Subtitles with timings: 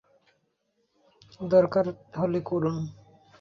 [1.51, 1.85] দরকার
[2.19, 2.75] হলে করুন।